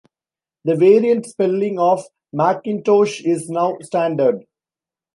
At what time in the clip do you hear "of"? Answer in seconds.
1.77-2.03